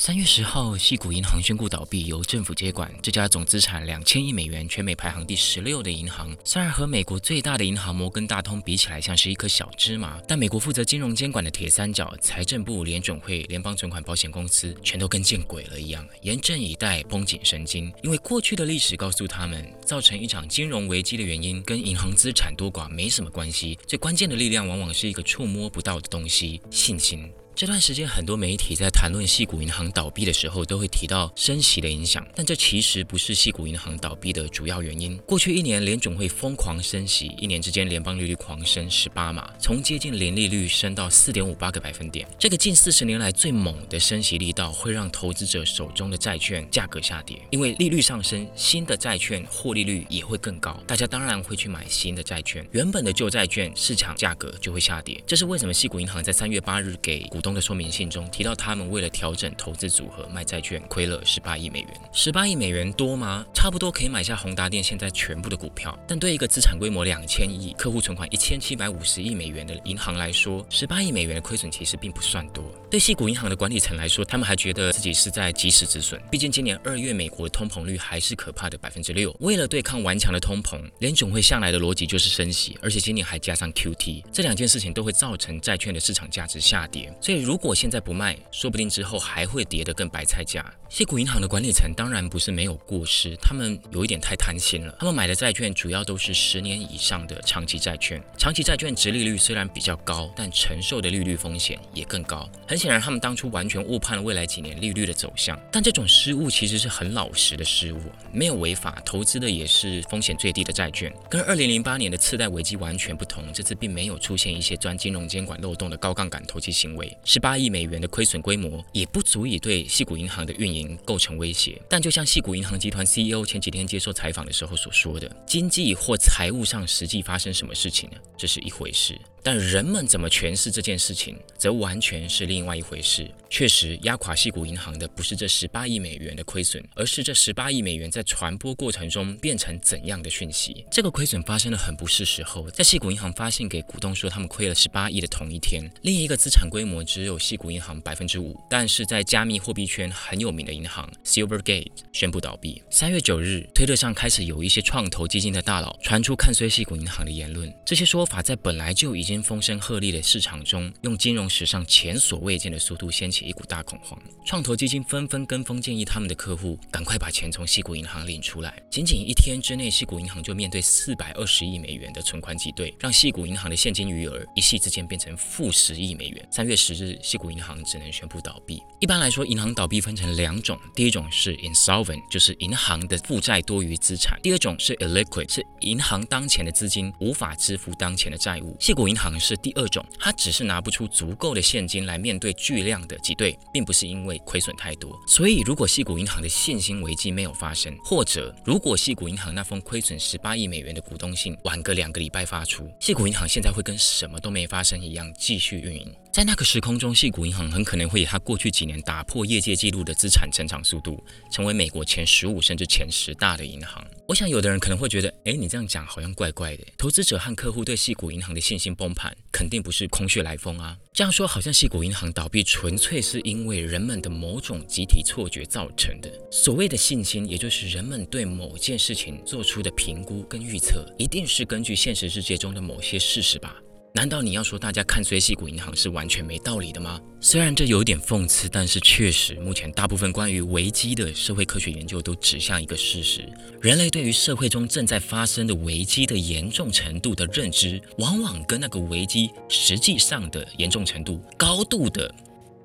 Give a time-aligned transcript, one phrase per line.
[0.00, 2.88] 三月十号，西谷银行宣布倒闭，由政府接管。
[3.02, 17.92] 这家总资产两千亿美元、全美排行第十六的银行，虽然和美国最大的银行摩根大通比起来像是一颗小芝麻，但美国负责金融监管的铁三角——财政部、联准会、联邦存款保险公司，全都跟见鬼了一样，严阵以待，绷紧神经。
[18.04, 27.28] 因为过去的历史告诉他们，造成一场金融危机的原因跟银行资产多寡没什么关系，最关键的力量往往是一个触摸不到的东西——信心。
[27.58, 35.18] 这段时间，很多媒体在谈论系股银行倒闭的时候，都会提到升息的影响，但这其实不是系股银行倒闭的主要原因。
[35.26, 42.28] 过去一年，联总会疯狂升息，一年之间联邦利率狂升十八码，从接近零利率升到四点五八个百分点。
[42.38, 55.20] 这个近四十年来最猛的升息力道，会让投资者手中的债券价格下跌，因为利率上升，新的债券获利率也会更高，大家当然会去买新的债券，原本的旧债券市场价格就会下跌。
[55.26, 57.47] 这是为什么系股银行在三月八日给股东。
[57.52, 61.88] 的说明信中提到，他们为了调整投资组合卖债券，亏了十八亿美元。
[62.12, 63.44] 十八亿美元多吗？
[63.54, 65.98] 差不多可以买下宏达电现在全部的股票。
[66.06, 72.64] 但对一个资产规模两千亿、客户存款一千七百五十亿美元的银行来说，十八亿美元的亏损其实并不算多。
[72.90, 76.20] 对西谷银行的管理层来说，他们还觉得自己是在及时止损。
[76.30, 79.34] 毕竟今年二月美国的通膨率还是可怕的百分之六。
[79.40, 87.12] 为了对抗顽强的通膨，联总会向来的逻辑就是升息，而且今年还加上 QT，这两件事情都会造成债券的市场价值下跌。
[87.22, 87.37] 所以。
[87.40, 90.64] 如果现在不卖，说不定之后还会跌得更白菜价。
[90.88, 94.96] 谢谷银行的管理层当然不是没有过失，他们有一点太贪心了。
[94.98, 102.48] 他们买的债券主要都是十年以上的长期债券，长期债券值利率虽然比较高，但承受的利率风险也更高。
[102.66, 105.58] 很显然，他们当初完全误判了未来几年利率的走向。
[105.70, 108.00] 但这种失误其实是很老实的失误，
[108.32, 111.12] 没有违法，投资的也是风险最低的债券。
[111.28, 117.14] 跟二零零八年的次贷危机完全不同，这次并没有出现一些钻金融监管漏洞的高杠杆投机行为。
[117.30, 121.78] 十八亿美元的亏损规模也不足以对细谷银行的运营构成威胁。
[121.86, 128.16] 但就像细谷银行集团 CEO 前几天接受采访的时候所说的，经济或财务上实际发生什么事情呢？
[128.34, 129.14] 这是一回事。
[129.42, 133.30] 但人们怎么诠释这件事情，则完全是另外一回事。
[133.50, 140.84] 确实，压垮西谷银行的不是这十八亿美元的亏损，而是这十八亿美元在传播过程中变成怎样的讯息。
[140.90, 152.82] 这个亏损发生的很不是时候，在西谷银行发信给股东说他们亏了十八亿的同一天，另一个资产规模只有西谷银行百分之五，但是在加密货币圈很有名的银行 Silvergate 宣布倒闭。
[152.90, 164.18] 三月九日，推特上开始有一些创投基金的大佬传出看衰西谷银行的言论，这些说法在本来就已经风声鹤唳的市场中，用金融史上前所未见的速度掀起一股大恐慌。
[164.46, 168.82] 创投基金纷纷跟风，建议他们的客户赶快把钱从西谷银行领出来。
[168.90, 176.48] 仅仅一天之内，西谷银行就面对四百二十亿美元的存款挤兑，让西谷银行的现金余额一夕之间变成负十亿美元。
[176.50, 178.82] 三月十日，西谷银行只能宣布倒闭。
[178.98, 188.74] 一般来说，银行倒闭分成两种，第一种是 insolvent，就是银行的负债多于资产；第二种是 illiquid，是银行当前的资金无法支付当前的债务。
[188.80, 189.38] 西谷银行。
[189.38, 195.18] 是第二种，它只是拿不出足够的现金来面对巨量的挤兑，并不是因为亏损太多。
[195.26, 206.14] 所以，如果细谷银行的现金危机没有发生，或者如果细谷银行那封亏损十八亿美元的股东信晚个两个礼拜发出，细谷银行现在会跟什么都没发生一样继续运营。
[206.30, 214.06] 在那个时空中，细谷银行很可能会以它过去几年打破业界纪录的资产成长速度，成为美国前十五甚至前十大的银行。
[214.28, 216.84] 我想，有的人可能会觉得，哎，你这样讲好像怪怪的。
[216.96, 220.96] 投资者和客户对细谷银行的信心崩盘，肯定不是空穴来风啊。
[221.12, 226.30] 这样说，好像细谷银行倒闭纯粹是因为人们的某种集体错觉造成的。
[226.52, 233.74] 所谓的信心，也就是人们对某件事情做出的评估跟预测，一定是根据现实世界中的某些事实吧。
[234.14, 237.20] 难道你要说大家看衰息谷银行是完全没道理的吗？
[237.40, 243.48] 虽然这有点讽刺，但是确实，目前大部分关于危机的社会科学研究都指向一个事实：
[243.80, 252.34] 人类对于社会中正在发生的危机的严重程度的认知，往往跟那个危机实际上的严重程度高度的。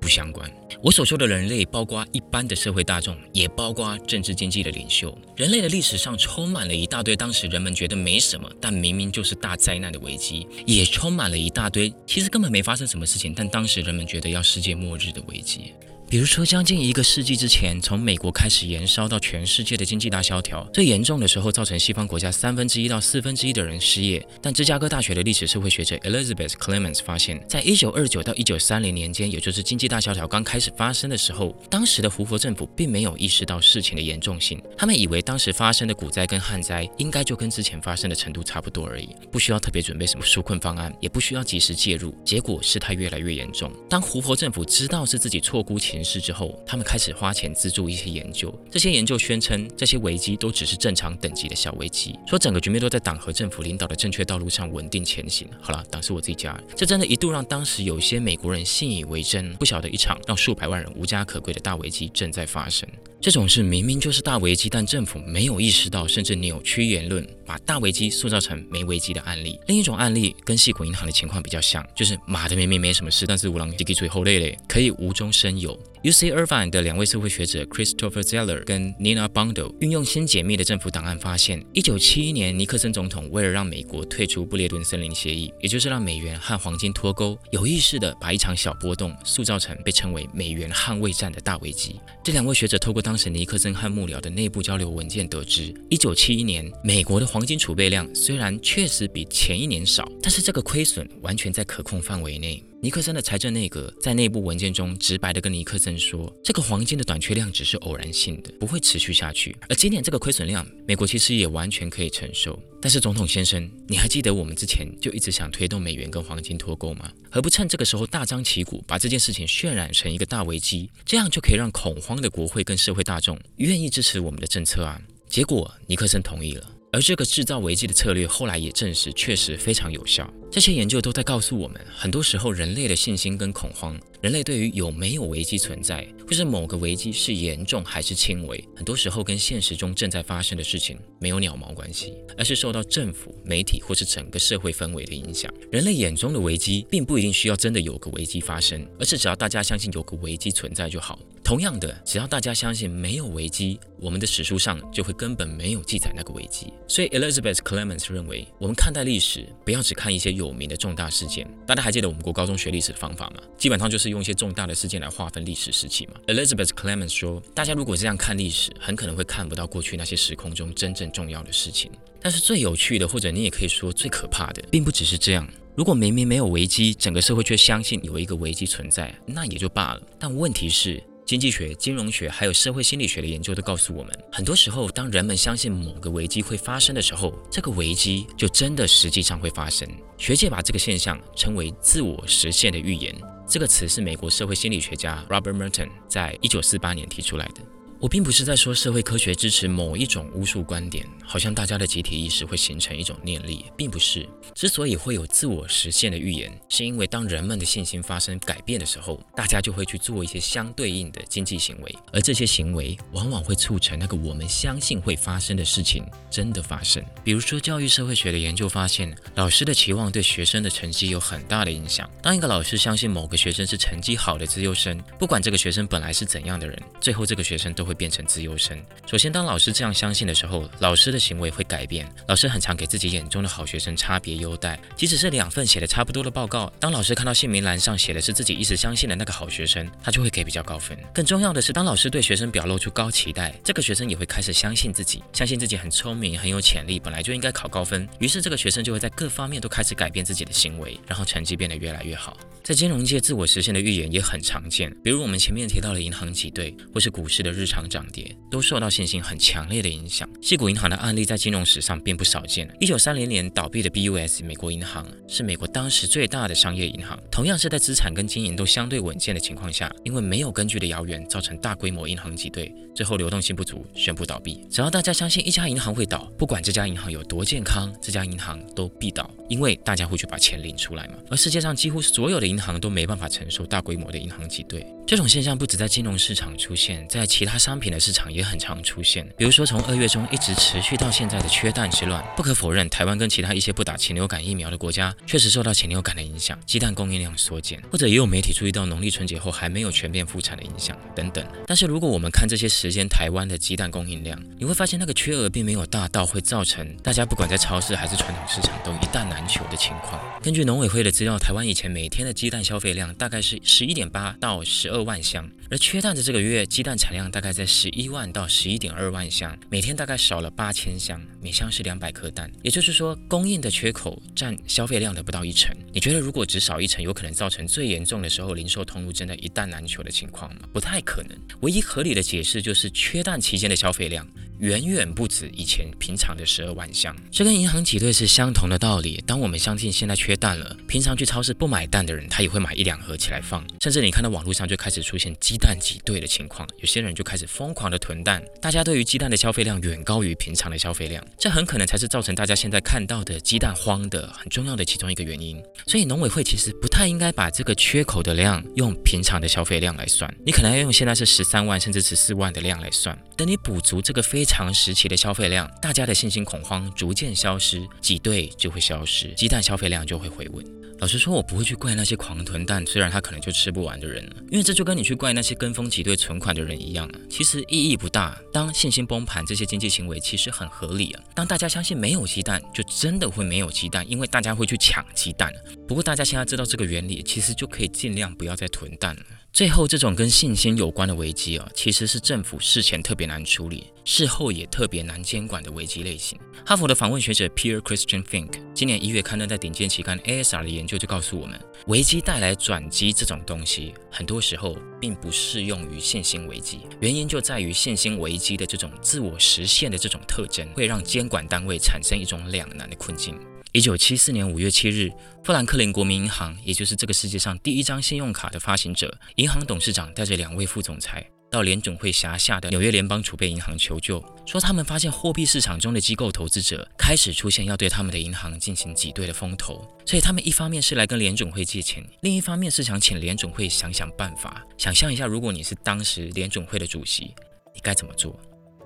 [0.04, 0.48] 不相关。
[0.82, 5.16] 我所说的人类，包括一般的社会大众，也包括政治经济的领袖。
[5.34, 15.72] 人类的历史上充满了一大堆当时人们觉得没什么，但明明就是大灾难的危机，也充满了一大堆其实根本没发生什么事情，但当时人们觉得要世界末日的危机。
[16.14, 24.24] 比如说，将近一个世纪之前，从美国开始延烧到全世界的经济大萧条，最严重的时候造成西方国家三分之一到四分之一的人失业。
[24.40, 42.16] 但芝加哥大学的历史社会学者 Elizabeth Clements 发现，在一九二九到一九三零年间，也就是经济大萧条刚开始发生的时候，当时的胡佛政府并没有意识到事情的严重性，他们以为当时发生的股灾跟旱灾应该就跟之前发生的程度差不多而已，不需要特别准备什么纾困方案，也不需要及时介入。
[42.24, 43.72] 结果事态越来越严重。
[43.90, 48.54] 当胡佛政府知道是自己错估情事之后，他们开始花钱资助一些研究。
[48.70, 55.48] 这些研究宣称，这些危机都只是正常等级的小危机，说整个局面都在党和政府领导的正确道路上稳定前行。
[55.60, 62.88] 好了，党是我自己家，这真的一度让当时有些美国人信以为真，不晓得一场让数百万人无家可归的大危机正在发生。
[63.20, 69.58] 这种事明明就是大危机，但政府没有意识到，甚至扭曲言论，把大危机塑造成没危机的案例。
[69.66, 75.78] 另一种案例跟细谷银行的情况比较像，就是马的明明没什么事，但是五郎滴滴最后累累，可以无中生有。
[76.04, 91.98] UC Irvine 的两位社会学者 Christopher Zeller 跟 Nina Bundle 运用新解密的政府档案发现，一九七一年尼克森总统为了让美国退出布列顿森林协议，也就是让美元和黄金脱钩，有意识的把一场小波动塑造成被称为美元捍卫战的大危机。
[92.22, 102.62] 这两位学者透过当时尼克森和幕僚的内部交流文件得知，一九七一年美国的黄金储备量虽然确实比前一年少，但是这个亏损完全在可控范围内。
[102.80, 109.56] 尼克森的财政内阁在内部文件中直白地跟尼克森说，这个黄金的短缺量只是偶然性的，不会持续下去。
[109.70, 112.60] 而今年这个亏损量，美国其实也完全可以承受。
[112.82, 117.10] 但是总统先生，你还记得我们之前就一直想推动美元跟黄金脱钩吗？
[117.30, 125.00] 何不趁这个时候大张旗鼓，把这件事情渲染成一个大危机，这样就可以让恐慌的国会跟社会大众愿意支持我们的政策啊？
[125.26, 126.70] 结果尼克森同意了。
[126.92, 130.32] 而这个制造危机的策略后来也证实确实非常有效。
[130.54, 145.52] 这些研究都在告诉我们，很多时候人类的信心跟恐慌，人类对于有没有危机存在，或是某个危机是严重还是轻微，很多时候跟现实中正在发生的事情没有鸟毛关系，而是受到政府、媒体或是整个社会氛围的影响。
[145.72, 151.18] 人类眼中的危机，并不一定需要真的有个危机发生，而是只要大家相信有个危机存在就好。
[151.42, 156.72] 同样的，只要大家相信没有危机，我们的史书上就会根本没有记载那个危机。
[156.88, 161.46] 所以，Elizabeth Clements 认为，我们看待历史不要只看一些有有名的重大事件。
[161.66, 163.42] 大家还记得我们国高中学历史的方法吗？
[163.56, 166.14] 基本上就是用一些重大的事件来划分历史时期嘛。
[166.26, 171.90] Elizabeth Clemens 说，大家如果这样看历史，很可能会看不到过去那些时空中真正重要的事情。
[172.20, 175.48] 但是最有趣的，或者你也可以说最可怕的，并不只是这样。
[175.74, 180.02] 如果明明没有危机，整个社会却相信有一个危机存在，那也就罢了。
[180.18, 181.02] 但问题是。
[181.26, 189.88] 经济学、金融学还有社会心理学的研究都告诉我们，很多时候，当人们相信某个危机会发生的时候，这个危机就真的实际上会发生。
[190.18, 193.14] 学界把这个现象称为“自我实现的预言”。
[193.48, 197.62] 这个词是美国社会心理学家 Robert Merton 在一九四八年提出来的。
[198.00, 204.28] 我并不是在说社会科学支持某一种巫术观点，好像大家的集体意识会形成一种念力，并不是。
[204.54, 217.02] 之所以会有自我实现的预言，是因为当人们的信心发生改变的时候，大家就会去做一些相对应的经济行为，而这些行为往往会促成那个我们相信会发生的事情真的发生。
[217.24, 222.08] 比如说，教育社会学的研究发现，老师的期望对学生的成绩有很大的影响。
[222.20, 227.93] 当一个老师相信某个学生是成绩好的资优生，不管这个学生本来是怎样的人，最后这个学生都会。
[227.94, 228.76] 变成自优生。
[229.06, 232.06] 首先，当老师这样相信的时候，老师的行为会改变。
[232.26, 240.98] 老师很常给自己眼中的好学生差别优待，即使是两份写的差不多的报告，当老师看到姓名栏上写的是自己一直相信的那个好学生，他就会给比较高分。
[241.14, 248.08] 更重要的是，当老师对学生表露出高期待，这个学生也会开始相信自己，相信自己很聪明、很有潜力，本来就应该考高分。
[248.18, 252.36] 于是，这个学生就会在各方面都开始改变自己的行为，然后成绩变得越来越好。
[252.64, 257.84] 在金融界，自我实现的预言也很常见，比如我们前面提到的银行挤兑，或是股市的日常。
[257.86, 260.26] 涨跌都受到信心很强烈的影响。
[260.40, 262.66] 西谷银行的案例在金融史上并不少见。
[262.80, 274.66] 一九三零年倒闭的 BUS 美国银行是美国当时最大的商业银行，同样是在资产跟经营都相对稳健的情况下，因为没有根据的谣言，造成大规模银行挤兑，最后流动性不足，宣布倒闭。
[274.70, 281.14] 只要大家相信一家银行会倒，不管这家银行有多健康，这家银行都必倒，因为大家会去把钱领出来嘛。
[281.30, 284.86] 而世界上几乎所有的银银行都没办法承受大规模的银行挤兑。
[285.06, 289.28] 这种现象不止在金融市场出现，在其他商品的市场也很常出现。
[289.36, 292.24] 比如说，从二月中一直持续到现在的缺蛋之乱。
[292.36, 301.44] 不可否认，台湾跟其他一些不打禽流感疫苗的国家，确实受到禽流感的影响，鸡蛋供应量缩减，或者也有媒体注意到农历春节后还没有全面复产的影响等等。
[301.66, 310.18] 但是如果我们看这些时间台湾的鸡蛋供应量，你会发现那个缺额并没有大到会造成大家不管在超市还是传统市场都一蛋难求的情况。
[310.42, 314.90] 根据农委会的资料，台湾以前每天的鸡鸡蛋消费量大概是十一点八到十。
[314.90, 325.74] 二万箱，而缺蛋的这个月，鸡蛋产量大概在十一万到十一点二万箱，每天大概少了八千箱，每箱是两百颗蛋，也就是说供应的缺口占消费量的不到一成。
[325.92, 330.60] 你觉得如果只少一成，有可能造成最严重的时候零售通路真的一蛋难求的情况吗？
[330.72, 331.36] 不太可能。
[331.62, 334.28] 唯一合理的解释就是缺蛋期间的消费量。
[334.58, 339.22] 远远不止以前平常的十二万箱，这跟银行挤兑是相同的道理。
[339.26, 343.66] 当我们相信现在缺蛋了，平常去超市不买蛋的人，他也会买一两盒起来放。
[343.80, 348.42] 甚至你看到网络上就开始出现鸡蛋挤兑的情况，有些人就开始疯狂的囤蛋。
[348.60, 355.60] 大家对于鸡蛋的消费量远高于平常的消费量，这很可能才是造成大家现在看到的鸡蛋荒的很重要的其中一个原因。
[355.86, 363.18] 所以农委会其实不太应该把这个缺口的量用平常的消费量来算，你可能要用现在是十三万甚至十四万的量来算。
[363.36, 370.64] 等你补足这个非常时期的消费量，大家的信心恐慌逐渐消失，挤兑就会消失，鸡蛋消费量就会回稳。
[371.00, 378.38] 老实说，我不会去怪那些狂囤蛋，虽然他可能就吃不完的人了，因为这就跟你去怪那些跟风挤兑存款的人一样啊，其实意义不大。
[378.52, 381.22] 当信心崩盘，这些经济行为其实很合理啊。
[381.34, 385.52] 当大家相信没有鸡蛋，就真的会没有鸡蛋，因为大家会去抢鸡蛋。
[385.86, 389.22] 不过大家现在知道这个原理，其实就可以尽量不要再囤蛋了。
[389.54, 396.36] 最后，这种跟信心有关的危机啊，其实是政府事前特别难处理，事后也特别难监管的危机类型。
[396.66, 401.56] 哈佛的访问学者 Pierre Christian Fink 今年一月刊登在顶尖期刊 ASR 的研究就告诉我们，
[401.86, 406.80] 危机带来转机这种东西，很多时候并不适用于信心危机。
[406.98, 413.38] 原因就在于信心危机的这种自我实现的这种特征，会让监管单位产生一种两难的困境。
[413.74, 415.10] 一九七四年五月七日，
[415.42, 434.64] 富兰克林国民银行，也就是这个世界上第一张信用卡的发行者，银行董事长带着两位副总裁到联总会辖下的纽约联邦储备银行求救，说他们发现货币市场中的机构投资者开始出现要对他们的银行进行挤兑的风头，所以他们一方面是来跟联总会借钱，另一方面是想请联总会想想办法。
[434.78, 437.34] 想象一下，如果你是当时联总会的主席，
[437.74, 438.38] 你该怎么做？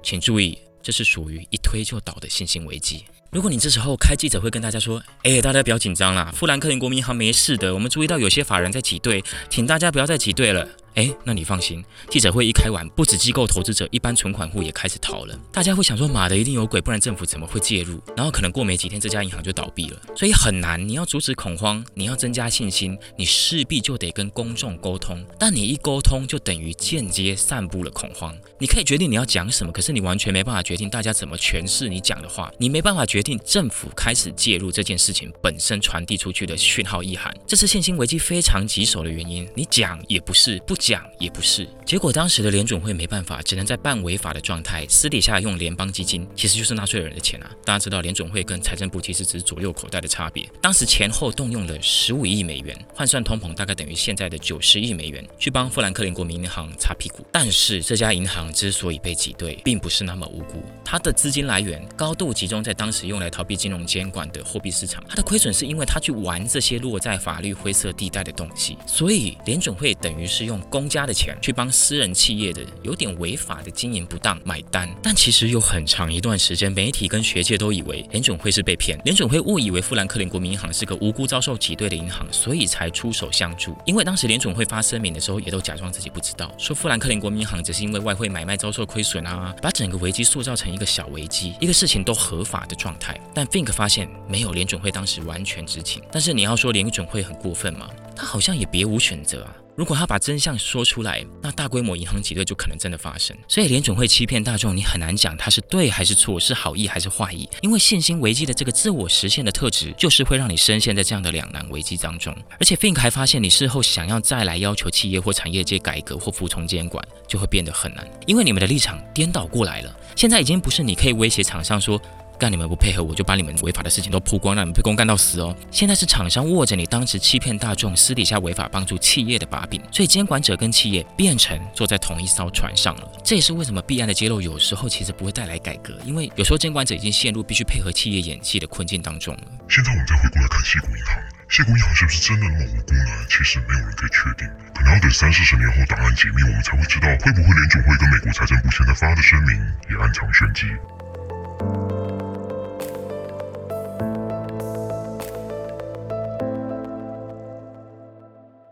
[0.02, 3.04] 请注意，这是属于一推就倒的信心危机。
[3.30, 10.66] 如果你这时候开记者会跟大家说，哎，大家不要紧张啦，富兰克林国民银行没事的，我们注意到有些法人在挤兑，请大家不要再挤兑了。
[10.98, 15.40] 哎，那你放心，记者会一开完，不止机构投资者，一般存款户也开始逃了。
[15.52, 18.00] 大家会想说，妈的，一定有鬼，不然政府怎么会介入？
[18.16, 20.02] 然后可能过没几天，这家银行就倒闭了。
[20.16, 25.24] 所以很难，你要阻止恐慌，你要增加信心，你势必就得跟公众沟通。
[25.38, 28.36] 但你一沟通，就等于间接散布了恐慌。
[28.58, 32.50] 你可以决定你要讲什么，可是你完全没办法决定大家怎么诠释你讲的话。
[32.58, 37.32] 你没办法决定政府开始介入这件事情本身传递出去的讯号意涵。
[37.46, 39.48] 这是信心危机非常棘手的原因。
[39.54, 41.68] 你讲也不是，不讲讲也不是。
[41.84, 47.50] 结果当时的联准会没办法，只能在半违法的状态，私底下用联邦基金，其实就是纳税人的钱啊。
[47.64, 50.48] 大家知道联准会跟财政部其实只是左右口袋的差别。
[50.62, 57.26] 当时前后动用了十五亿美元，换算通膨大概等于现在的九十亿美元，去帮富兰克林国民银行擦屁股。
[57.30, 65.02] 但是这家银行之所以被挤兑，并不是那么无辜，它的资金来源高度集中在当时用来逃避金融监管的货币市场。
[65.08, 68.76] 它的亏损是因为它去玩这些落在法律灰色地带的东西。
[68.86, 74.88] 所以联准会等于是用公家的钱去帮私人企业的有点违法的经营不当买单。
[75.02, 83.76] 但其实有很长一段时间，媒体跟学界都以为联准会是被骗，联准会误以为富兰克林国民银行是个无辜遭受挤兑的银行，所以才出手相助。
[83.86, 93.18] 因为当时联准会发声明的时候，也都假装自己不知道，说富兰克林国民银行只是因为外汇买卖遭受亏损啊，把整个危机塑造成一个小危机，一个事情都合法的状态。
[93.34, 96.02] 但 Fink 发现没有联准会当时完全知情。
[96.12, 97.88] 但是你要说联准会很过分吗？
[98.14, 99.54] 他好像也别无选择啊。
[99.78, 103.36] 如果他把真相说出来，那大规模银行挤兑就可能真的发生。
[103.46, 107.48] 所以联准会欺骗大众，你很难讲他是对还是错，是好意还是坏意。
[107.60, 112.36] 因为信心危机的这个自我实现的特质，就是会让你深陷在这样的两难危机当中。
[112.58, 119.96] 而且 Fink 还发现，你事后想要再来要求企业或产业界改革或服从监管，就会变得很难，因为你们的立场颠倒过来了。
[120.16, 122.02] 现在已经不是你可以威胁厂商说。
[122.38, 125.54] 干你们不配合，我就把你们违法的事情都曝光，让你们被公干到死哦！
[125.70, 133.10] 现在是厂商握着你当时欺骗大众、私底下违法帮助企业的把柄，所以监管者跟企业变成坐在同一艘船上了。
[133.24, 139.40] 这也是为什么弊案的揭露有时候其实不会带来改革，因为有时候监管者已经陷入必须配合企业演戏的困境当中了。
[139.68, 143.26] 现在我们再回过来看西谷银行，西谷银行是不是真的那么无辜呢？
[143.28, 149.58] 其实没有人可以确定，可能要等三四十年后档案解密，我们才会知道会不会联准会跟美国财政部现在发的声明
[149.90, 150.66] 也暗藏玄机。